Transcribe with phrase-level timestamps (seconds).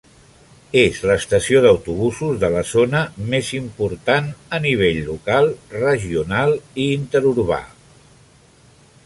[0.83, 3.01] És l'estació d'autobusos de la zona
[3.35, 8.03] més important a nivell local, regional i interurbana.